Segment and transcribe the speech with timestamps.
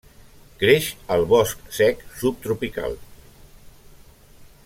[0.61, 2.99] Creix al bosc sec subtropical.